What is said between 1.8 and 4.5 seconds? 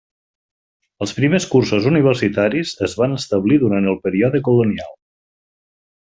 universitaris es van establir durant el període